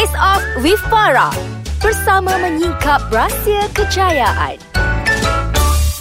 Face 0.00 0.16
Off 0.16 0.40
with 0.64 0.80
Farah 0.88 1.28
bersama 1.76 2.32
menyingkap 2.40 3.12
rahsia 3.12 3.68
kejayaan. 3.76 4.56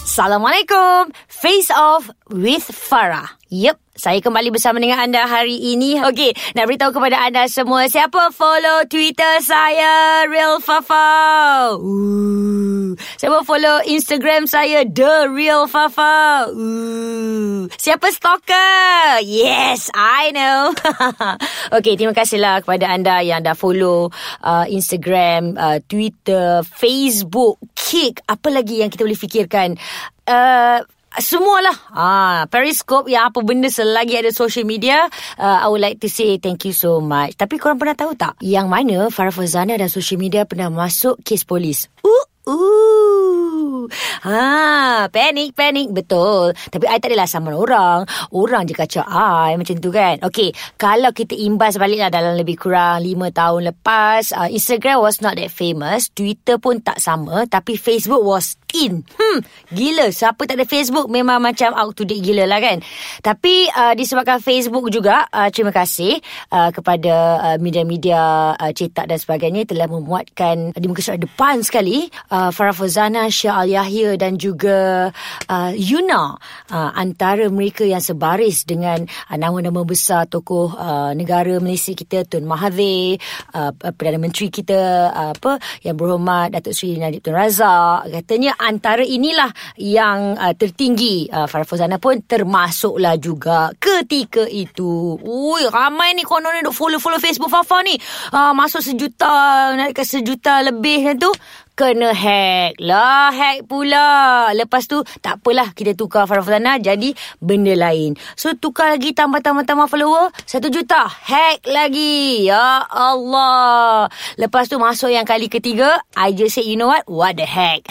Assalamualaikum. 0.08 1.12
Face 1.28 1.68
Off 1.68 2.08
with 2.32 2.64
Farah. 2.72 3.28
Yep, 3.52 3.76
saya 4.00 4.24
kembali 4.24 4.56
bersama 4.56 4.80
dengan 4.80 5.04
anda 5.04 5.28
hari 5.28 5.60
ini. 5.60 6.00
Okey, 6.00 6.32
nak 6.56 6.72
beritahu 6.72 6.96
kepada 6.96 7.20
anda 7.20 7.44
semua 7.52 7.92
siapa 7.92 8.32
follow 8.32 8.88
Twitter 8.88 9.44
saya 9.44 10.24
Real 10.32 10.64
Fafa. 10.64 11.76
Ooh. 11.76 12.96
Siapa 13.20 13.44
follow 13.44 13.84
Instagram 13.84 14.48
saya 14.48 14.88
The 14.88 15.28
Real 15.28 15.68
Fafa. 15.68 16.48
Ooh. 16.56 17.68
Siapa 17.76 18.08
stalker? 18.16 19.20
Yes, 19.20 19.92
I 19.92 20.32
know. 20.32 20.72
Okey, 21.76 22.00
terima 22.00 22.16
kasihlah 22.16 22.64
kepada 22.64 22.88
anda 22.88 23.20
yang 23.20 23.44
dah 23.44 23.54
follow 23.54 24.16
uh, 24.40 24.64
Instagram, 24.72 25.60
uh, 25.60 25.84
Twitter, 25.84 26.64
Facebook, 26.64 27.60
Kick, 27.76 28.24
apa 28.32 28.48
lagi 28.48 28.80
yang 28.80 28.88
kita 28.88 29.04
boleh 29.04 29.20
fikirkan? 29.20 29.76
Uh, 30.24 30.88
Semualah 31.18 31.78
ah, 31.90 32.40
Periscope 32.54 33.10
Yang 33.10 33.24
apa 33.34 33.40
benda 33.42 33.70
Selagi 33.74 34.22
ada 34.22 34.30
social 34.30 34.70
media 34.70 35.10
uh, 35.42 35.58
I 35.66 35.68
would 35.74 35.82
like 35.82 35.98
to 36.06 36.10
say 36.12 36.38
Thank 36.38 36.70
you 36.70 36.76
so 36.78 37.02
much 37.02 37.34
Tapi 37.34 37.58
korang 37.58 37.82
pernah 37.82 37.98
tahu 37.98 38.14
tak 38.14 38.38
Yang 38.46 38.68
mana 38.70 38.98
Farah 39.10 39.34
Fazana 39.34 39.74
Dan 39.74 39.90
social 39.90 40.22
media 40.22 40.46
Pernah 40.46 40.70
masuk 40.70 41.18
Kes 41.26 41.42
polis 41.42 41.90
Uh 42.06 42.30
Uh. 42.50 43.86
Ha, 44.26 45.06
panik, 45.14 45.54
panik. 45.54 45.94
Betul. 45.94 46.58
Tapi 46.58 46.86
I 46.90 46.98
tak 46.98 47.14
adalah 47.14 47.30
sama 47.30 47.54
orang. 47.54 48.10
Orang 48.34 48.66
je 48.66 48.74
kacau 48.74 49.06
I 49.06 49.54
macam 49.54 49.78
tu 49.78 49.94
kan. 49.94 50.18
Okay, 50.26 50.50
kalau 50.82 51.14
kita 51.14 51.38
imbas 51.38 51.78
balik 51.78 52.02
lah 52.02 52.10
dalam 52.10 52.34
lebih 52.34 52.58
kurang 52.58 53.06
5 53.06 53.30
tahun 53.30 53.62
lepas, 53.70 54.34
uh, 54.34 54.50
Instagram 54.50 54.98
was 54.98 55.22
not 55.22 55.38
that 55.38 55.54
famous. 55.54 56.10
Twitter 56.10 56.58
pun 56.58 56.82
tak 56.82 56.98
sama. 56.98 57.46
Tapi 57.46 57.78
Facebook 57.78 58.26
was 58.26 58.58
in. 58.74 59.02
Hmm, 59.18 59.40
gila. 59.74 60.14
Siapa 60.14 60.46
tak 60.46 60.62
ada 60.62 60.66
Facebook 60.68 61.10
memang 61.10 61.42
macam 61.42 61.74
out 61.74 61.98
to 61.98 62.06
date 62.06 62.22
gila 62.22 62.46
lah 62.46 62.62
kan. 62.62 62.82
Tapi 63.20 63.70
uh, 63.74 63.94
disebabkan 63.98 64.40
Facebook 64.40 64.88
juga, 64.94 65.26
uh, 65.34 65.50
terima 65.50 65.74
kasih 65.74 66.22
uh, 66.54 66.70
kepada 66.70 67.14
uh, 67.42 67.58
media-media 67.58 68.54
uh, 68.56 68.72
cetak 68.72 69.10
dan 69.10 69.18
sebagainya 69.18 69.66
telah 69.66 69.90
memuatkan 69.90 70.72
di 70.78 70.86
muka 70.86 71.02
surat 71.02 71.20
depan 71.20 71.62
sekali 71.66 72.08
uh, 72.30 72.54
Farah 72.54 72.76
Fazana, 72.76 73.28
Syah 73.28 73.66
Al-Yahya 73.66 74.16
dan 74.16 74.38
juga 74.38 75.10
uh, 75.50 75.72
Yuna 75.74 76.38
uh, 76.70 76.92
antara 76.94 77.50
mereka 77.50 77.84
yang 77.84 78.02
sebaris 78.02 78.64
dengan 78.64 79.04
uh, 79.06 79.38
nama-nama 79.38 79.82
besar 79.84 80.30
tokoh 80.30 80.76
uh, 80.78 81.12
negara 81.18 81.58
Malaysia 81.58 81.92
kita 81.96 82.28
Tun 82.28 82.46
Mahathir, 82.46 83.18
uh, 83.56 83.72
Perdana 83.74 84.22
Menteri 84.22 84.52
kita 84.54 85.10
uh, 85.10 85.32
apa 85.34 85.58
yang 85.82 85.96
berhormat 85.98 86.54
Datuk 86.54 86.76
Seri 86.76 87.00
Najib 87.00 87.26
Tun 87.26 87.36
Razak 87.36 88.12
katanya 88.12 88.59
antara 88.60 89.02
inilah 89.02 89.48
yang 89.80 90.36
uh, 90.36 90.52
tertinggi 90.52 91.32
uh, 91.32 91.48
Farah 91.48 91.64
Fazana 91.64 91.96
pun 91.96 92.20
termasuklah 92.20 93.16
juga 93.16 93.72
ketika 93.80 94.44
itu. 94.46 95.16
Ui, 95.24 95.64
ramai 95.72 96.12
ni 96.14 96.28
konon 96.28 96.52
ni 96.60 96.62
duk 96.68 96.76
follow-follow 96.76 97.24
Facebook 97.24 97.50
Fafa 97.50 97.80
ni. 97.88 97.96
Uh, 98.36 98.52
masuk 98.52 98.84
sejuta, 98.84 99.74
naik 99.80 99.96
ke 99.96 100.04
sejuta 100.04 100.60
lebih 100.60 101.16
tu 101.16 101.32
kena 101.80 102.12
hack. 102.12 102.76
Lah 102.84 103.32
hack 103.32 103.64
pula. 103.64 104.52
Lepas 104.52 104.92
tu 104.92 105.00
tak 105.24 105.40
apalah 105.40 105.72
kita 105.72 105.96
tukar 105.96 106.28
Farah 106.28 106.44
Fazana 106.44 106.76
jadi 106.76 107.16
benda 107.40 107.72
lain. 107.72 108.20
So 108.36 108.52
tukar 108.60 108.92
lagi 108.92 109.16
tambah-tambah-tambah 109.16 109.88
follower. 109.88 110.36
Satu 110.44 110.68
juta. 110.68 111.08
Hack 111.08 111.64
lagi. 111.72 112.44
Ya 112.52 112.84
Allah. 112.84 114.12
Lepas 114.36 114.68
tu 114.68 114.76
masuk 114.76 115.08
yang 115.08 115.24
kali 115.24 115.48
ketiga. 115.48 116.04
I 116.20 116.36
just 116.36 116.60
say 116.60 116.68
you 116.68 116.76
know 116.76 116.92
what? 116.92 117.08
What 117.08 117.40
the 117.40 117.48
heck? 117.48 117.88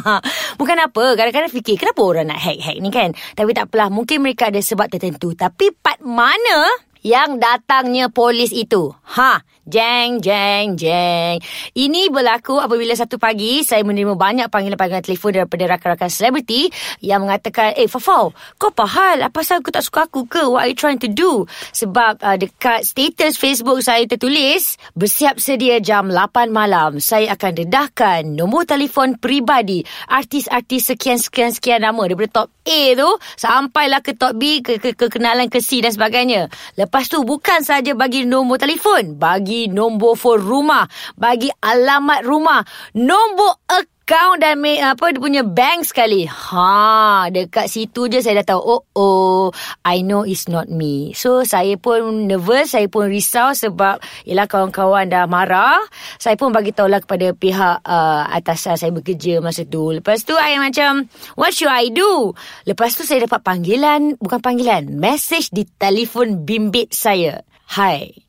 Bukan 0.60 0.80
apa. 0.80 1.04
Kadang-kadang 1.12 1.52
fikir 1.52 1.76
kenapa 1.76 2.00
orang 2.00 2.32
nak 2.32 2.40
hack-hack 2.40 2.80
ni 2.80 2.88
kan? 2.88 3.12
Tapi 3.36 3.52
tak 3.52 3.68
apalah. 3.68 3.92
Mungkin 3.92 4.24
mereka 4.24 4.48
ada 4.48 4.64
sebab 4.64 4.88
tertentu. 4.88 5.36
Tapi 5.36 5.76
part 5.76 6.00
mana 6.00 6.72
yang 7.04 7.36
datangnya 7.36 8.08
polis 8.08 8.50
itu? 8.50 8.96
Ha, 9.20 9.44
jeng, 9.66 10.22
jeng, 10.22 10.78
jeng. 10.78 11.42
Ini 11.74 12.08
berlaku 12.14 12.62
apabila 12.62 12.94
satu 12.94 13.18
pagi 13.18 13.66
saya 13.66 13.82
menerima 13.82 14.14
banyak 14.14 14.46
panggilan-panggilan 14.46 15.02
telefon 15.02 15.42
daripada 15.42 15.74
rakan-rakan 15.74 16.06
selebriti 16.06 16.70
yang 17.02 17.26
mengatakan, 17.26 17.74
eh 17.74 17.90
Fafau, 17.90 18.30
kau 18.62 18.70
apa 18.70 18.86
hal? 18.86 19.16
Apa 19.26 19.42
pasal 19.42 19.58
kau 19.60 19.74
tak 19.74 19.82
suka 19.82 20.06
aku 20.06 20.30
ke? 20.30 20.46
What 20.46 20.62
are 20.62 20.70
you 20.70 20.78
trying 20.78 21.02
to 21.02 21.10
do? 21.10 21.50
Sebab 21.74 22.22
uh, 22.22 22.38
dekat 22.38 22.86
status 22.86 23.34
Facebook 23.34 23.82
saya 23.82 24.06
tertulis, 24.06 24.78
bersiap 24.94 25.42
sedia 25.42 25.82
jam 25.82 26.08
8 26.08 26.48
malam. 26.54 27.02
Saya 27.02 27.34
akan 27.34 27.66
dedahkan 27.66 28.22
nombor 28.22 28.70
telefon 28.70 29.18
peribadi 29.18 29.82
artis-artis 30.06 30.94
sekian-sekian-sekian 30.94 31.82
nama 31.82 32.06
daripada 32.06 32.46
top 32.46 32.48
A 32.66 32.82
tu 32.98 33.10
sampailah 33.38 34.02
ke 34.02 34.14
top 34.14 34.34
B, 34.38 34.62
ke, 34.62 34.78
ke, 34.82 34.94
ke 34.94 35.06
kenalan 35.10 35.46
ke 35.46 35.62
C 35.62 35.82
dan 35.82 35.94
sebagainya. 35.94 36.50
Lepas 36.74 37.06
tu 37.10 37.22
bukan 37.22 37.62
saja 37.62 37.94
bagi 37.94 38.26
nombor 38.26 38.58
telefon, 38.58 39.14
bagi 39.14 39.55
nombor 39.64 40.20
phone 40.20 40.44
rumah, 40.44 40.84
bagi 41.16 41.48
alamat 41.64 42.20
rumah, 42.28 42.60
nombor 42.92 43.64
akaun 44.06 44.38
dan 44.38 44.62
apa 44.62 45.10
dia 45.10 45.18
punya 45.18 45.42
bank 45.42 45.82
sekali. 45.82 46.30
Ha, 46.30 47.26
dekat 47.26 47.66
situ 47.66 48.06
je 48.06 48.22
saya 48.22 48.38
dah 48.44 48.54
tahu. 48.54 48.62
Oh, 48.62 48.82
oh, 48.94 49.46
I 49.82 50.06
know 50.06 50.22
it's 50.22 50.46
not 50.46 50.70
me. 50.70 51.10
So, 51.18 51.42
saya 51.42 51.74
pun 51.74 52.30
nervous, 52.30 52.78
saya 52.78 52.86
pun 52.86 53.10
risau 53.10 53.50
sebab 53.50 53.98
ialah 54.22 54.46
kawan-kawan 54.46 55.10
dah 55.10 55.26
marah. 55.26 55.82
Saya 56.22 56.38
pun 56.38 56.54
bagi 56.54 56.70
tahulah 56.70 57.02
kepada 57.02 57.34
pihak 57.34 57.82
uh, 57.82 58.22
atasan 58.30 58.78
saya 58.78 58.94
bekerja 58.94 59.42
masa 59.42 59.66
tu. 59.66 59.90
Lepas 59.90 60.22
tu, 60.22 60.38
saya 60.38 60.62
macam, 60.62 61.10
what 61.34 61.50
should 61.50 61.66
I 61.66 61.90
do? 61.90 62.30
Lepas 62.62 62.94
tu, 62.94 63.02
saya 63.02 63.26
dapat 63.26 63.42
panggilan, 63.42 64.14
bukan 64.22 64.38
panggilan, 64.38 64.86
message 64.86 65.50
di 65.50 65.66
telefon 65.66 66.46
bimbit 66.46 66.94
saya. 66.94 67.42
Hai, 67.66 68.25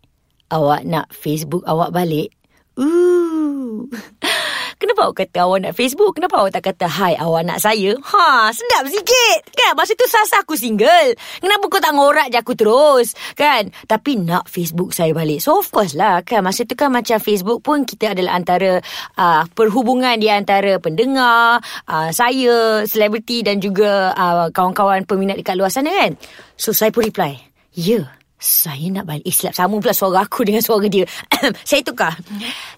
awak 0.51 0.87
nak 0.87 1.11
Facebook 1.13 1.63
awak 1.67 1.91
balik? 1.91 2.31
Ooh. 2.79 3.89
Kenapa 4.77 5.09
awak 5.09 5.25
kata 5.25 5.41
awak 5.41 5.59
nak 5.65 5.73
Facebook? 5.73 6.13
Kenapa 6.21 6.37
awak 6.37 6.53
tak 6.53 6.69
kata 6.69 6.85
Hai 6.85 7.17
awak 7.17 7.49
nak 7.49 7.57
saya? 7.57 7.97
Ha, 7.97 8.53
sedap 8.53 8.85
sikit. 8.85 9.39
Kan? 9.57 9.73
Masa 9.73 9.97
tu 9.97 10.05
sasa 10.05 10.45
aku 10.45 10.53
single. 10.53 11.17
Kenapa 11.41 11.65
kau 11.65 11.81
tak 11.81 11.97
ngorak 11.97 12.29
je 12.29 12.37
aku 12.37 12.53
terus? 12.53 13.17
Kan? 13.33 13.73
Tapi 13.89 14.21
nak 14.21 14.45
Facebook 14.45 14.93
saya 14.93 15.17
balik. 15.17 15.41
So 15.41 15.57
of 15.57 15.73
course 15.73 15.97
lah 15.97 16.21
kan. 16.21 16.45
Masa 16.45 16.61
tu 16.61 16.77
kan 16.77 16.93
macam 16.93 17.17
Facebook 17.17 17.65
pun 17.65 17.89
kita 17.89 18.13
adalah 18.13 18.37
antara 18.37 18.77
uh, 19.17 19.49
perhubungan 19.57 20.13
di 20.21 20.29
antara 20.29 20.77
pendengar, 20.77 21.57
uh, 21.89 22.09
saya, 22.13 22.85
selebriti 22.85 23.41
dan 23.41 23.57
juga 23.57 24.13
uh, 24.13 24.53
kawan-kawan 24.53 25.09
peminat 25.09 25.41
dekat 25.41 25.57
luar 25.57 25.73
sana 25.73 25.89
kan. 25.89 26.13
So 26.53 26.69
saya 26.69 26.93
pun 26.93 27.09
reply. 27.09 27.33
Ya. 27.73 28.05
Yeah. 28.05 28.16
Saya 28.37 28.93
nak 28.93 29.09
balik. 29.09 29.25
Eh, 29.25 29.33
silap 29.33 29.57
sama 29.57 29.81
pula 29.81 29.93
suara 29.97 30.21
aku 30.21 30.43
dengan 30.47 30.61
suara 30.61 30.85
dia. 30.85 31.09
saya 31.69 31.81
tukar. 31.81 32.13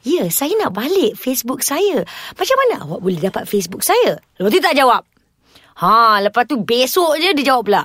Ya, 0.08 0.28
saya 0.32 0.56
nak 0.56 0.72
balik 0.72 1.20
Facebook 1.20 1.60
saya. 1.62 2.08
Macam 2.36 2.56
mana 2.66 2.74
awak 2.88 3.00
boleh 3.04 3.20
dapat 3.20 3.44
Facebook 3.44 3.84
saya? 3.84 4.16
Lepas 4.40 4.52
tu 4.56 4.60
tak 4.64 4.76
jawab. 4.76 5.04
Ha, 5.80 6.20
lepas 6.24 6.44
tu 6.44 6.60
besok 6.60 7.20
je 7.20 7.32
dia 7.36 7.56
jawab 7.56 7.68
pula. 7.68 7.84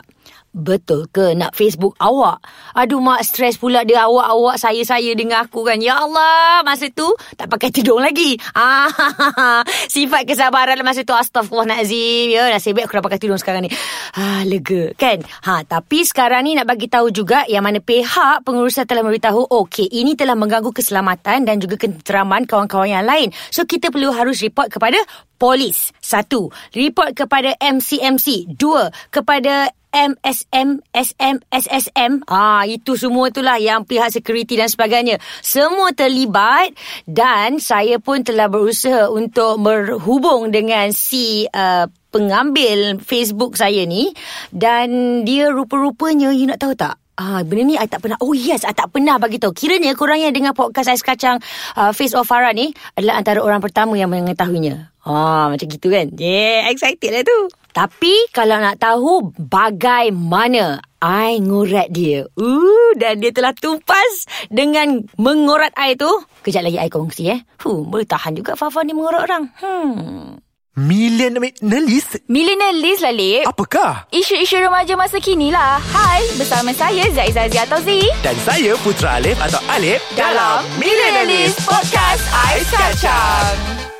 Betul 0.54 1.10
ke 1.10 1.34
nak 1.34 1.58
Facebook 1.58 1.98
awak? 1.98 2.38
Aduh 2.78 3.02
mak 3.02 3.26
stres 3.26 3.58
pula 3.58 3.82
dia 3.82 4.06
awak-awak 4.06 4.54
saya-saya 4.54 5.10
dengan 5.18 5.42
aku 5.42 5.66
kan. 5.66 5.82
Ya 5.82 5.98
Allah, 5.98 6.62
masa 6.62 6.86
tu 6.94 7.10
tak 7.34 7.50
pakai 7.50 7.74
tudung 7.74 7.98
lagi. 7.98 8.38
Ah, 8.54 9.66
sifat 9.90 10.30
kesabaran 10.30 10.78
masa 10.86 11.02
tu 11.02 11.10
astagfirullahalazim. 11.10 12.30
Ya, 12.30 12.46
nasib 12.54 12.78
baik 12.78 12.86
aku 12.86 13.02
dah 13.02 13.04
pakai 13.04 13.18
tudung 13.18 13.40
sekarang 13.40 13.66
ni. 13.66 13.70
Ah, 14.14 14.46
lega 14.46 14.94
kan? 14.94 15.26
Ha, 15.42 15.66
tapi 15.66 16.06
sekarang 16.06 16.46
ni 16.46 16.54
nak 16.54 16.70
bagi 16.70 16.86
tahu 16.86 17.10
juga 17.10 17.42
yang 17.50 17.66
mana 17.66 17.82
pihak 17.82 18.46
pengurusan 18.46 18.86
telah 18.86 19.02
memberitahu 19.02 19.50
okey, 19.66 19.90
ini 19.90 20.14
telah 20.14 20.38
mengganggu 20.38 20.70
keselamatan 20.70 21.50
dan 21.50 21.58
juga 21.58 21.82
keteraman 21.82 22.46
kawan-kawan 22.46 22.94
yang 22.94 23.04
lain. 23.04 23.34
So 23.50 23.66
kita 23.66 23.90
perlu 23.90 24.14
harus 24.14 24.38
report 24.38 24.70
kepada 24.70 25.02
polis. 25.36 25.90
Satu, 25.98 26.48
report 26.72 27.12
kepada 27.12 27.58
MCMC. 27.58 28.54
Dua, 28.54 28.88
kepada 29.10 29.68
MSM, 29.94 30.82
SM, 30.90 31.36
SSM. 31.54 32.26
Ah, 32.26 32.66
itu 32.66 32.98
semua 32.98 33.30
itulah 33.30 33.62
yang 33.62 33.86
pihak 33.86 34.10
security 34.10 34.58
dan 34.58 34.66
sebagainya. 34.66 35.22
Semua 35.38 35.94
terlibat 35.94 36.74
dan 37.06 37.62
saya 37.62 38.02
pun 38.02 38.26
telah 38.26 38.50
berusaha 38.50 39.06
untuk 39.06 39.62
berhubung 39.62 40.50
dengan 40.50 40.90
si 40.90 41.46
uh, 41.46 41.86
pengambil 42.10 42.98
Facebook 42.98 43.54
saya 43.54 43.86
ni 43.86 44.10
dan 44.50 45.22
dia 45.22 45.54
rupa-rupanya 45.54 46.34
you 46.34 46.50
nak 46.50 46.58
tahu 46.58 46.74
tak? 46.74 46.98
Ah, 47.14 47.46
benda 47.46 47.62
ni 47.62 47.74
I 47.78 47.86
tak 47.86 48.02
pernah. 48.02 48.18
Oh 48.18 48.34
yes, 48.34 48.66
I 48.66 48.74
tak 48.74 48.90
pernah 48.90 49.22
bagi 49.22 49.38
tahu. 49.38 49.54
Kiranya 49.54 49.94
korang 49.94 50.18
yang 50.18 50.34
dengar 50.34 50.50
podcast 50.50 50.90
Ais 50.90 51.06
Kacang 51.06 51.38
uh, 51.78 51.94
Face 51.94 52.10
of 52.18 52.26
Farah 52.26 52.50
ni 52.50 52.74
adalah 52.98 53.22
antara 53.22 53.38
orang 53.38 53.62
pertama 53.62 53.94
yang 53.94 54.10
mengetahuinya. 54.10 54.90
Ah, 55.06 55.46
macam 55.46 55.70
gitu 55.70 55.94
kan. 55.94 56.10
Yeah, 56.18 56.66
excited 56.74 57.14
lah 57.14 57.22
tu. 57.22 57.63
Tapi 57.74 58.30
kalau 58.30 58.62
nak 58.62 58.78
tahu 58.78 59.34
bagaimana 59.34 60.78
I 61.02 61.42
ngurat 61.42 61.90
dia. 61.90 62.22
Uh, 62.38 62.94
dan 62.94 63.18
dia 63.18 63.34
telah 63.34 63.50
tumpas 63.50 64.30
dengan 64.46 65.02
mengurat 65.18 65.74
I 65.74 65.98
tu. 65.98 66.06
Kejap 66.46 66.70
lagi 66.70 66.78
I 66.78 66.86
kongsi 66.86 67.34
eh. 67.34 67.42
Huh, 67.66 67.82
boleh 67.82 68.06
tahan 68.06 68.38
juga 68.38 68.54
Fafa 68.54 68.86
ni 68.86 68.94
mengurat 68.94 69.26
orang. 69.26 69.50
Hmm. 69.58 70.38
Millennialist? 70.74 72.26
Millennialist 72.30 73.02
lah, 73.02 73.14
Lip. 73.14 73.46
Apakah? 73.46 74.06
Isu-isu 74.14 74.58
remaja 74.58 74.94
masa 74.94 75.18
kini 75.18 75.50
lah. 75.50 75.78
Hai, 75.78 76.22
bersama 76.38 76.70
saya 76.74 77.10
Zaiza 77.10 77.46
Zia 77.50 77.66
atau 77.66 77.82
Z. 77.82 77.90
Dan 78.22 78.38
saya 78.42 78.74
Putra 78.82 79.18
Alif 79.18 79.38
atau 79.38 79.62
Alif 79.70 80.02
Dalam 80.14 80.62
Millennialist 80.78 81.58
Podcast 81.66 82.22
Ais 82.30 82.70
Kacang. 82.70 83.93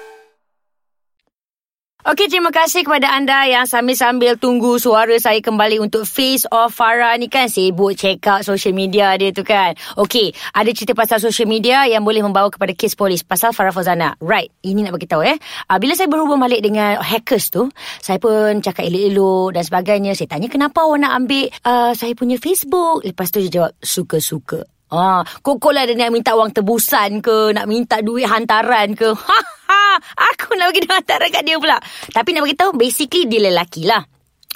Okey, 2.04 2.28
terima 2.28 2.52
kasih 2.52 2.84
kepada 2.84 3.16
anda 3.16 3.48
yang 3.48 3.64
sambil-sambil 3.64 4.36
tunggu 4.36 4.76
suara 4.76 5.16
saya 5.16 5.40
kembali 5.40 5.80
untuk 5.80 6.04
Face 6.04 6.44
of 6.52 6.76
Farah 6.76 7.16
ni 7.16 7.32
kan. 7.32 7.48
Sibuk 7.48 7.96
check 7.96 8.20
out 8.28 8.44
social 8.44 8.76
media 8.76 9.16
dia 9.16 9.32
tu 9.32 9.40
kan. 9.40 9.72
Okey, 9.96 10.36
ada 10.52 10.68
cerita 10.76 10.92
pasal 10.92 11.16
social 11.16 11.48
media 11.48 11.88
yang 11.88 12.04
boleh 12.04 12.20
membawa 12.20 12.52
kepada 12.52 12.76
kes 12.76 12.92
polis 12.92 13.24
pasal 13.24 13.56
Farah 13.56 13.72
Fazana. 13.72 14.20
Right, 14.20 14.52
ini 14.68 14.84
nak 14.84 15.00
bagi 15.00 15.08
tahu 15.08 15.24
eh. 15.24 15.40
Uh, 15.64 15.80
bila 15.80 15.96
saya 15.96 16.12
berhubung 16.12 16.44
balik 16.44 16.60
dengan 16.60 17.00
hackers 17.00 17.48
tu, 17.48 17.72
saya 18.04 18.20
pun 18.20 18.60
cakap 18.60 18.84
elok-elok 18.84 19.56
dan 19.56 19.64
sebagainya. 19.64 20.12
Saya 20.12 20.28
tanya 20.28 20.52
kenapa 20.52 20.84
awak 20.84 21.08
nak 21.08 21.24
ambil 21.24 21.48
uh, 21.64 21.96
saya 21.96 22.12
punya 22.12 22.36
Facebook. 22.36 23.00
Lepas 23.00 23.32
tu 23.32 23.40
dia 23.40 23.64
jawab, 23.64 23.72
suka-suka. 23.80 24.60
Ah, 24.92 25.24
kokok 25.40 25.72
lah 25.72 25.88
dia 25.88 25.96
nak 25.96 26.12
minta 26.12 26.36
wang 26.36 26.52
tebusan 26.52 27.24
ke, 27.24 27.56
nak 27.56 27.64
minta 27.64 28.04
duit 28.04 28.28
hantaran 28.28 28.92
ke. 28.92 29.16
Ha, 29.94 30.26
aku 30.35 30.58
nak 30.58 30.75
bagi 30.75 30.82
hantaran 30.91 31.31
kat 31.31 31.43
dia 31.46 31.56
pula. 31.62 31.79
Tapi 32.11 32.35
nak 32.35 32.43
bagi 32.50 32.58
tahu 32.58 32.75
basically 32.75 33.31
dia 33.31 33.46
lelaki 33.46 33.87
lah. 33.87 34.02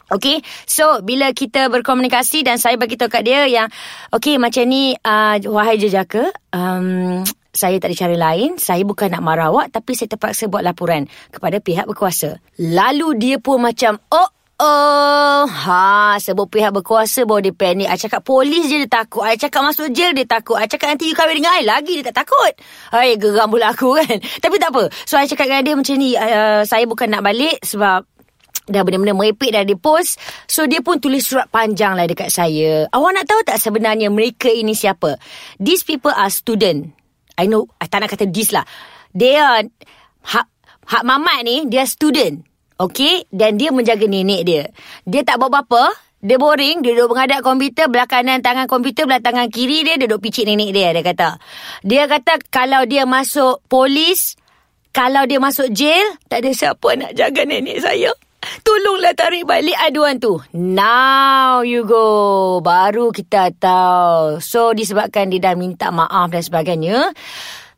Okay, 0.09 0.41
so 0.65 1.05
bila 1.05 1.37
kita 1.37 1.69
berkomunikasi 1.69 2.41
dan 2.41 2.57
saya 2.57 2.81
bagi 2.81 2.97
tahu 2.97 3.13
kat 3.13 3.29
dia 3.29 3.45
yang 3.45 3.69
okay 4.09 4.41
macam 4.41 4.65
ni, 4.65 4.97
uh, 4.97 5.37
wahai 5.53 5.77
jejaka, 5.77 6.33
um, 6.49 7.21
saya 7.53 7.77
tak 7.77 7.93
ada 7.93 7.97
cara 8.09 8.15
lain. 8.17 8.57
Saya 8.57 8.89
bukan 8.89 9.13
nak 9.13 9.21
marah 9.21 9.53
awak 9.53 9.69
tapi 9.69 9.93
saya 9.93 10.17
terpaksa 10.17 10.49
buat 10.49 10.65
laporan 10.65 11.13
kepada 11.29 11.61
pihak 11.61 11.85
berkuasa. 11.85 12.41
Lalu 12.57 13.21
dia 13.21 13.37
pun 13.37 13.61
macam, 13.61 14.01
oh 14.09 14.38
Oh, 14.59 15.47
ha, 15.47 16.19
sebab 16.19 16.51
pihak 16.51 16.75
berkuasa 16.75 17.23
bawa 17.23 17.39
dia 17.39 17.55
panik. 17.55 17.87
I 17.87 17.95
cakap 17.95 18.27
polis 18.27 18.67
je 18.67 18.83
dia 18.83 18.91
takut. 18.91 19.23
I 19.23 19.39
cakap 19.39 19.63
masuk 19.63 19.95
jail 19.95 20.11
dia 20.19 20.27
takut. 20.27 20.59
I 20.59 20.67
cakap 20.67 20.99
nanti 20.99 21.07
you 21.07 21.15
kahwin 21.15 21.39
dengan 21.39 21.55
I 21.55 21.63
lagi 21.63 22.03
dia 22.03 22.11
tak 22.11 22.27
takut. 22.27 22.59
Hai, 22.91 23.15
geram 23.23 23.55
pula 23.55 23.71
aku 23.71 23.95
kan. 24.03 24.19
Tapi 24.19 24.59
tak 24.59 24.75
apa. 24.75 24.91
So, 25.07 25.15
I 25.15 25.31
cakap 25.31 25.47
dengan 25.47 25.63
dia 25.63 25.75
macam 25.79 25.95
ni. 26.03 26.19
Uh, 26.19 26.67
saya 26.67 26.91
bukan 26.91 27.07
nak 27.07 27.23
balik 27.23 27.63
sebab 27.63 28.03
dah 28.67 28.83
benar-benar 28.83 29.15
merepek 29.15 29.55
dah 29.55 29.63
dia 29.63 29.79
post. 29.79 30.19
So, 30.51 30.67
dia 30.67 30.83
pun 30.83 30.99
tulis 30.99 31.23
surat 31.23 31.47
panjang 31.55 31.95
lah 31.95 32.11
dekat 32.11 32.27
saya. 32.27 32.91
Awak 32.91 33.11
nak 33.15 33.25
tahu 33.31 33.41
tak 33.47 33.63
sebenarnya 33.63 34.11
mereka 34.11 34.51
ini 34.51 34.75
siapa? 34.75 35.23
These 35.63 35.87
people 35.87 36.11
are 36.11 36.35
student. 36.35 36.91
I 37.39 37.47
know, 37.47 37.71
I 37.79 37.87
tak 37.87 38.03
nak 38.03 38.11
kata 38.11 38.27
this 38.27 38.51
lah. 38.51 38.67
They 39.15 39.39
are... 39.39 39.63
Hak, 40.19 40.51
hak 40.83 41.07
mamat 41.07 41.47
ni, 41.47 41.71
dia 41.71 41.87
student. 41.87 42.43
Okey, 42.79 43.27
dan 43.35 43.59
dia 43.59 43.75
menjaga 43.75 44.07
nenek 44.07 44.47
dia. 44.47 44.63
Dia 45.03 45.27
tak 45.27 45.43
buat 45.43 45.51
apa-apa. 45.51 45.91
Dia 46.19 46.35
boring, 46.35 46.83
dia 46.83 46.99
duduk 46.99 47.15
menghadap 47.15 47.47
komputer, 47.47 47.87
belah 47.87 48.11
kanan 48.11 48.43
tangan 48.43 48.67
komputer, 48.67 49.07
belah 49.07 49.23
tangan 49.23 49.47
kiri 49.55 49.87
dia, 49.87 49.95
dia 49.95 50.11
duduk 50.11 50.27
picit 50.27 50.51
nenek 50.51 50.75
dia, 50.75 50.91
dia 50.91 51.03
kata. 51.07 51.39
Dia 51.87 52.11
kata 52.11 52.43
kalau 52.51 52.83
dia 52.91 53.07
masuk 53.07 53.63
polis, 53.71 54.35
kalau 54.91 55.27
dia 55.31 55.39
masuk 55.39 55.71
jail, 55.71 56.07
tak 56.27 56.43
ada 56.43 56.51
siapa 56.51 56.89
nak 56.99 57.15
jaga 57.15 57.47
nenek 57.47 57.79
saya. 57.83 58.11
Tolonglah 58.63 59.15
tarik 59.15 59.47
balik 59.47 59.79
aduan 59.79 60.19
tu. 60.23 60.39
Now 60.55 61.63
you 61.67 61.83
go. 61.83 62.59
Baru 62.63 63.11
kita 63.11 63.51
tahu. 63.55 64.39
So, 64.39 64.75
disebabkan 64.75 65.31
dia 65.31 65.51
dah 65.51 65.55
minta 65.59 65.91
maaf 65.91 66.31
dan 66.31 66.43
sebagainya. 66.43 67.15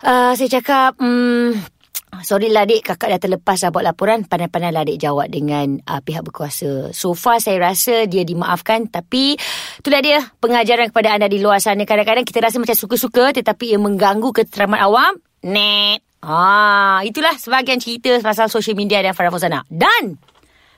Uh, 0.01 0.33
saya 0.37 0.49
cakap, 0.61 0.97
hmm, 1.01 1.80
Sorry 2.21 2.51
lah 2.51 2.67
adik, 2.67 2.85
kakak 2.85 3.17
dah 3.17 3.21
terlepas 3.23 3.57
dah 3.63 3.71
buat 3.71 3.87
laporan. 3.87 4.27
Pandai-pandai 4.27 4.75
lah 4.75 4.83
adik 4.83 4.99
jawab 4.99 5.31
dengan 5.31 5.79
uh, 5.87 6.03
pihak 6.03 6.27
berkuasa. 6.27 6.91
So 6.91 7.15
far 7.15 7.39
saya 7.39 7.63
rasa 7.63 8.11
dia 8.11 8.27
dimaafkan. 8.27 8.91
Tapi 8.91 9.39
itulah 9.81 10.03
dia 10.03 10.19
pengajaran 10.43 10.91
kepada 10.91 11.17
anda 11.17 11.31
di 11.31 11.39
luar 11.39 11.63
sana. 11.63 11.87
Kadang-kadang 11.87 12.27
kita 12.27 12.43
rasa 12.45 12.59
macam 12.59 12.77
suka-suka 12.77 13.33
tetapi 13.33 13.73
ia 13.73 13.79
mengganggu 13.79 14.35
keteraman 14.35 14.83
awam. 14.83 15.13
Net. 15.47 16.05
Ah, 16.21 17.01
itulah 17.01 17.33
sebahagian 17.33 17.81
cerita 17.81 18.13
pasal 18.21 18.53
social 18.53 18.77
media 18.77 19.01
dan 19.01 19.17
Farah 19.17 19.33
Fosana. 19.33 19.65
Dan 19.73 20.21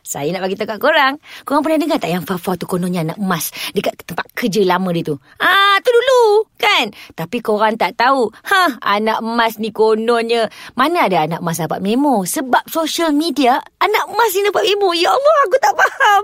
saya 0.02 0.34
nak 0.34 0.42
bagi 0.44 0.58
tahu 0.58 0.66
kat 0.66 0.80
korang. 0.82 1.14
Korang 1.46 1.62
pernah 1.62 1.78
dengar 1.78 2.02
tak 2.02 2.10
yang 2.10 2.26
Fafa 2.26 2.58
tu 2.58 2.66
kononnya 2.66 3.06
anak 3.06 3.22
emas 3.22 3.54
dekat 3.70 4.02
tempat 4.02 4.26
kerja 4.34 4.66
lama 4.66 4.90
dia 4.90 5.14
tu? 5.14 5.16
Ah, 5.38 5.78
tu 5.78 5.94
dulu, 5.94 6.50
kan? 6.58 6.90
Tapi 7.14 7.38
korang 7.38 7.78
tak 7.78 7.94
tahu. 7.94 8.26
Ha, 8.50 8.82
anak 8.82 9.22
emas 9.22 9.62
ni 9.62 9.70
kononnya. 9.70 10.50
Mana 10.74 11.06
ada 11.06 11.22
anak 11.24 11.40
emas 11.40 11.62
dapat 11.62 11.78
memo? 11.78 12.26
Sebab 12.26 12.66
social 12.66 13.14
media, 13.14 13.62
anak 13.78 14.04
emas 14.10 14.34
ni 14.34 14.42
dapat 14.42 14.62
memo. 14.74 14.90
Ya 14.90 15.14
Allah, 15.14 15.36
aku 15.46 15.56
tak 15.62 15.74
faham. 15.78 16.22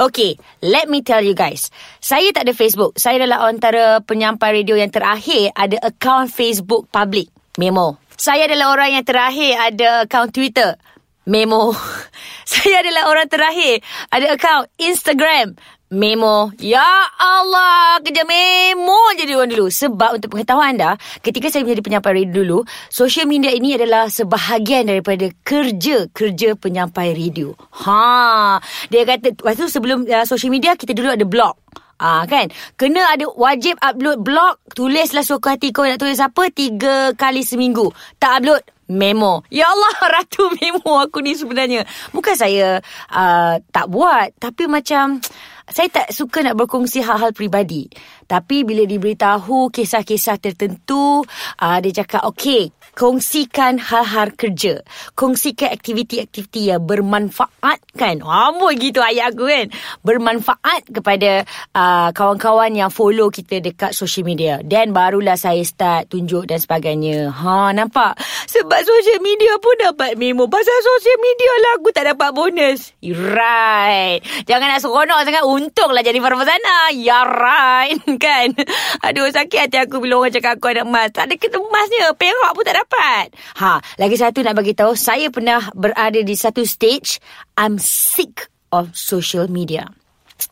Okay, 0.00 0.40
let 0.64 0.90
me 0.90 1.04
tell 1.04 1.22
you 1.22 1.36
guys. 1.36 1.70
Saya 2.02 2.32
tak 2.34 2.48
ada 2.48 2.56
Facebook. 2.56 2.98
Saya 2.98 3.22
adalah 3.22 3.46
antara 3.46 4.02
penyampai 4.02 4.64
radio 4.64 4.74
yang 4.74 4.90
terakhir 4.90 5.54
ada 5.54 5.78
account 5.84 6.32
Facebook 6.32 6.88
public. 6.88 7.30
Memo. 7.60 8.00
Saya 8.16 8.48
adalah 8.48 8.72
orang 8.72 8.96
yang 8.96 9.04
terakhir 9.04 9.52
ada 9.60 10.08
account 10.08 10.32
Twitter. 10.32 10.80
Memo. 11.26 11.70
Saya 12.50 12.82
adalah 12.82 13.10
orang 13.10 13.28
terakhir 13.30 13.80
ada 14.10 14.34
akaun 14.34 14.66
Instagram. 14.78 15.54
Memo. 15.92 16.48
Ya 16.56 17.04
Allah, 17.20 18.00
kerja 18.00 18.24
memo 18.24 19.12
je 19.12 19.28
dia 19.28 19.36
orang 19.36 19.52
dulu. 19.52 19.68
Sebab 19.68 20.16
untuk 20.16 20.32
pengetahuan 20.32 20.72
anda, 20.72 20.96
ketika 21.20 21.52
saya 21.52 21.68
menjadi 21.68 21.84
penyampai 21.84 22.12
radio 22.16 22.40
dulu, 22.40 22.58
social 22.88 23.28
media 23.28 23.52
ini 23.52 23.76
adalah 23.76 24.08
sebahagian 24.08 24.88
daripada 24.88 25.28
kerja-kerja 25.44 26.56
penyampai 26.56 27.12
radio. 27.12 27.52
Ha, 27.84 28.56
dia 28.88 29.04
kata 29.04 29.36
waktu 29.44 29.68
sebelum 29.68 30.08
uh, 30.08 30.24
social 30.24 30.48
media 30.48 30.80
kita 30.80 30.96
dulu 30.96 31.12
ada 31.12 31.28
blog. 31.28 31.60
Ah 32.02 32.26
kan 32.26 32.50
Kena 32.74 33.14
ada 33.14 33.30
wajib 33.30 33.78
upload 33.78 34.26
blog 34.26 34.58
Tulislah 34.74 35.22
suka 35.22 35.54
hati 35.54 35.70
kau 35.70 35.86
nak 35.86 36.02
tulis 36.02 36.18
apa 36.18 36.50
Tiga 36.50 37.14
kali 37.14 37.46
seminggu 37.46 37.94
Tak 38.18 38.42
upload 38.42 38.62
memo. 38.90 39.42
Ya 39.52 39.68
Allah, 39.70 39.94
ratu 40.18 40.50
memo 40.58 40.98
aku 40.98 41.22
ni 41.22 41.34
sebenarnya. 41.38 41.86
Bukan 42.10 42.34
saya 42.34 42.82
uh, 43.10 43.54
tak 43.70 43.86
buat, 43.90 44.34
tapi 44.38 44.66
macam 44.66 45.22
saya 45.70 45.88
tak 45.92 46.10
suka 46.10 46.42
nak 46.42 46.58
berkongsi 46.58 47.04
hal-hal 47.04 47.30
peribadi. 47.30 47.86
Tapi 48.26 48.66
bila 48.66 48.82
diberitahu 48.82 49.70
kisah-kisah 49.70 50.40
tertentu, 50.40 51.22
uh, 51.60 51.78
dia 51.78 52.02
cakap, 52.02 52.26
okey, 52.32 52.72
kongsikan 52.96 53.78
hal-hal 53.78 54.32
kerja. 54.34 54.80
Kongsikan 55.14 55.70
aktiviti-aktiviti 55.70 56.72
yang 56.72 56.82
bermanfaat 56.82 57.78
kan. 57.94 58.24
Amboi 58.24 58.80
gitu 58.80 59.04
ayat 59.04 59.36
aku 59.36 59.46
kan. 59.46 59.66
Bermanfaat 60.00 60.88
kepada 60.88 61.44
uh, 61.76 62.08
kawan-kawan 62.16 62.72
yang 62.72 62.90
follow 62.90 63.28
kita 63.28 63.60
dekat 63.60 63.92
social 63.92 64.24
media. 64.24 64.64
Dan 64.64 64.96
barulah 64.96 65.36
saya 65.36 65.60
start 65.62 66.08
tunjuk 66.08 66.48
dan 66.48 66.58
sebagainya. 66.58 67.28
Ha, 67.30 67.76
nampak? 67.76 68.16
Sebab 68.48 68.80
social 68.80 69.20
media 69.20 69.60
pun 69.60 69.76
dapat 69.76 70.16
memo. 70.16 70.48
Pasal 70.48 70.78
social 70.80 71.18
media 71.20 71.52
lah 71.52 71.72
aku 71.80 71.88
tak 71.92 72.08
dapat 72.08 72.30
bonus. 72.32 72.96
Right. 73.04 74.24
Jangan 74.48 74.66
nak 74.72 74.80
seronok 74.80 75.20
sangat. 75.28 75.42
Untunglah 75.52 76.00
jadi 76.00 76.16
Farfazana. 76.16 76.96
Ya 76.96 77.20
right. 77.28 78.00
Kan? 78.24 78.56
Aduh 79.04 79.28
sakit 79.28 79.68
hati 79.68 79.76
aku 79.84 80.00
bila 80.00 80.24
orang 80.24 80.32
cakap 80.32 80.56
aku 80.56 80.72
ada 80.72 80.88
emas. 80.88 81.12
Tak 81.12 81.28
ada 81.28 81.36
emasnya. 81.36 82.16
Perak 82.16 82.50
pun 82.56 82.64
tak 82.64 82.76
dapat. 82.80 83.26
Ha, 83.60 83.84
lagi 84.00 84.16
satu 84.16 84.40
nak 84.40 84.56
bagi 84.56 84.72
tahu, 84.72 84.96
saya 84.96 85.28
pernah 85.28 85.68
berada 85.76 86.24
di 86.24 86.32
satu 86.32 86.64
stage 86.64 87.20
I'm 87.60 87.76
sick 87.76 88.48
of 88.72 88.96
social 88.96 89.52
media. 89.52 89.92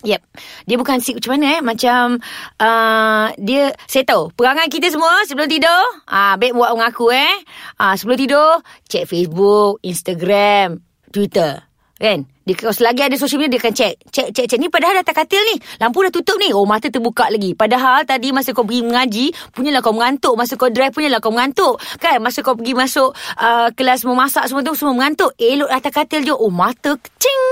Yep. 0.04 0.22
Dia 0.70 0.76
bukan 0.78 1.02
sick 1.02 1.18
macam 1.18 1.32
mana 1.36 1.46
eh. 1.58 1.60
Macam 1.64 2.20
uh, 2.60 3.26
dia, 3.40 3.74
saya 3.88 4.04
tahu. 4.06 4.30
Perangai 4.36 4.68
kita 4.70 4.92
semua 4.92 5.24
sebelum 5.26 5.48
tidur. 5.50 5.82
Ah, 6.06 6.34
uh, 6.34 6.34
baik 6.38 6.54
buat 6.54 6.76
mengaku 6.76 7.10
eh. 7.10 7.34
Ah, 7.80 7.92
uh, 7.92 7.94
sebelum 7.96 8.16
tidur, 8.20 8.50
cek 8.86 9.08
Facebook, 9.08 9.82
Instagram, 9.82 10.84
Twitter. 11.10 11.69
Kan? 12.00 12.24
Dia 12.48 12.72
selagi 12.72 13.04
ada 13.04 13.16
social 13.20 13.44
media 13.44 13.54
dia 13.54 13.60
akan 13.60 13.74
check. 13.76 13.94
Check 14.08 14.28
check 14.32 14.46
check 14.48 14.56
ni 14.56 14.72
padahal 14.72 15.04
dah 15.04 15.04
tak 15.04 15.20
katil 15.20 15.44
ni. 15.52 15.60
Lampu 15.76 16.00
dah 16.00 16.08
tutup 16.08 16.40
ni. 16.40 16.48
Oh 16.56 16.64
mata 16.64 16.88
terbuka 16.88 17.28
lagi. 17.28 17.52
Padahal 17.52 18.08
tadi 18.08 18.32
masa 18.32 18.56
kau 18.56 18.64
pergi 18.64 18.80
mengaji, 18.80 19.36
punyalah 19.52 19.84
kau 19.84 19.92
mengantuk. 19.92 20.32
Masa 20.32 20.56
kau 20.56 20.72
drive 20.72 20.96
punyalah 20.96 21.20
kau 21.20 21.28
mengantuk. 21.28 21.76
Kan? 22.00 22.24
Masa 22.24 22.40
kau 22.40 22.56
pergi 22.56 22.72
masuk 22.72 23.12
uh, 23.36 23.68
kelas 23.76 24.08
memasak 24.08 24.48
semua 24.48 24.64
tu 24.64 24.72
semua 24.72 24.96
mengantuk. 24.96 25.36
Elok 25.36 25.68
atas 25.68 25.92
katil 25.92 26.24
je. 26.24 26.32
Oh 26.32 26.48
mata 26.48 26.96
kecing. 26.96 27.44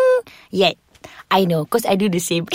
Yet. 0.48 0.80
I 1.28 1.44
know 1.44 1.68
cause 1.68 1.84
I 1.84 2.00
do 2.00 2.08
the 2.08 2.18
same. 2.18 2.48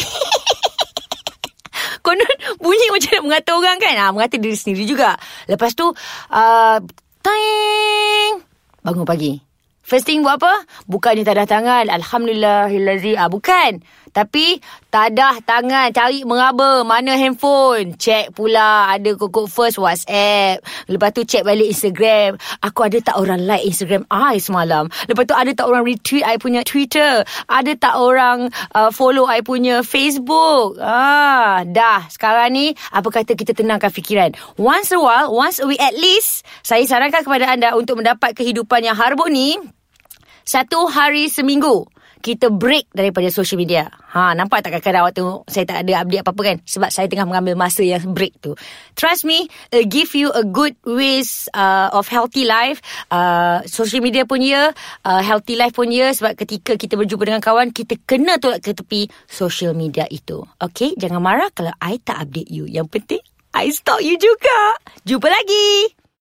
Konon 2.03 2.25
bunyi 2.57 2.89
macam 2.89 3.21
nak 3.21 3.23
mengata 3.23 3.51
orang 3.53 3.77
kan? 3.77 3.95
Ah, 4.01 4.09
mengata 4.09 4.41
diri 4.41 4.57
sendiri 4.57 4.89
juga. 4.89 5.13
Lepas 5.45 5.77
tu 5.77 5.93
uh, 5.93 6.77
Tang 7.21 8.33
Bangun 8.81 9.05
pagi 9.05 9.52
First 9.83 10.07
thing 10.07 10.23
buat 10.23 10.39
apa? 10.39 10.63
Bukannya 10.87 11.27
tadah 11.27 11.43
tangan. 11.43 11.91
Alhamdulillahilazim. 11.91 13.19
Ah, 13.19 13.27
bukan. 13.27 13.83
Tapi 14.15 14.63
tadah 14.87 15.43
tangan. 15.43 15.91
Cari 15.91 16.23
mengaba. 16.23 16.87
Mana 16.87 17.19
handphone. 17.19 17.99
Check 17.99 18.31
pula. 18.31 18.87
Ada 18.95 19.19
kokok 19.19 19.51
first 19.51 19.75
WhatsApp. 19.75 20.63
Lepas 20.87 21.11
tu 21.11 21.27
check 21.27 21.43
balik 21.43 21.67
Instagram. 21.67 22.39
Aku 22.63 22.87
ada 22.87 22.95
tak 23.03 23.19
orang 23.19 23.43
like 23.43 23.67
Instagram 23.67 24.07
I 24.07 24.39
semalam. 24.39 24.87
Lepas 25.11 25.27
tu 25.27 25.35
ada 25.35 25.51
tak 25.51 25.67
orang 25.67 25.83
retweet 25.83 26.23
I 26.23 26.39
punya 26.39 26.63
Twitter. 26.63 27.27
Ada 27.51 27.75
tak 27.75 27.99
orang 27.99 28.55
uh, 28.71 28.87
follow 28.87 29.27
I 29.27 29.43
punya 29.43 29.83
Facebook. 29.83 30.79
Ah, 30.79 31.67
dah. 31.67 32.07
Sekarang 32.07 32.55
ni, 32.55 32.71
apa 32.95 33.11
kata 33.11 33.35
kita 33.35 33.51
tenangkan 33.51 33.91
fikiran. 33.91 34.31
Once 34.55 34.95
a 34.95 34.99
while, 35.01 35.27
once 35.27 35.59
a 35.59 35.67
week 35.67 35.83
at 35.83 35.91
least, 35.99 36.47
saya 36.63 36.87
sarankan 36.87 37.27
kepada 37.27 37.51
anda 37.51 37.75
untuk 37.75 37.99
mendapat 37.99 38.31
kehidupan 38.31 38.87
yang 38.87 38.95
harmoni 38.95 39.59
satu 40.43 40.91
hari 40.91 41.31
seminggu 41.31 41.88
kita 42.23 42.47
break 42.47 42.88
daripada 42.95 43.27
social 43.27 43.59
media. 43.59 43.91
Ha, 44.15 44.31
nampak 44.31 44.63
tak 44.63 44.79
kadang-kadang 44.79 45.03
waktu 45.12 45.23
saya 45.51 45.67
tak 45.67 45.83
ada 45.83 46.07
update 46.07 46.23
apa-apa 46.23 46.41
kan? 46.41 46.57
Sebab 46.63 46.89
saya 46.89 47.12
tengah 47.12 47.27
mengambil 47.27 47.59
masa 47.59 47.83
yang 47.83 48.00
break 48.15 48.39
tu. 48.39 48.55
Trust 48.95 49.27
me, 49.27 49.51
uh, 49.75 49.83
give 49.83 50.15
you 50.15 50.31
a 50.31 50.47
good 50.47 50.79
ways 50.88 51.51
uh, 51.51 51.91
of 51.91 52.07
healthy 52.07 52.47
life. 52.47 52.79
Uh, 53.12 53.59
social 53.67 54.00
media 54.00 54.23
pun 54.23 54.39
ya, 54.39 54.71
uh, 55.03 55.21
healthy 55.21 55.59
life 55.59 55.75
pun 55.75 55.91
ya. 55.91 56.15
Sebab 56.15 56.39
ketika 56.39 56.79
kita 56.79 56.95
berjumpa 56.95 57.27
dengan 57.27 57.43
kawan, 57.43 57.75
kita 57.75 58.00
kena 58.07 58.39
tolak 58.39 58.63
ke 58.63 58.71
tepi 58.71 59.12
social 59.27 59.75
media 59.75 60.07
itu. 60.07 60.47
Okay? 60.63 60.95
Jangan 60.95 61.19
marah 61.19 61.51
kalau 61.51 61.75
I 61.83 62.00
tak 62.00 62.23
update 62.23 62.47
you. 62.47 62.63
Yang 62.71 62.88
penting, 62.88 63.23
I 63.51 63.67
stalk 63.75 64.00
you 64.00 64.15
juga. 64.15 64.79
Jumpa 65.03 65.27
lagi. 65.27 66.02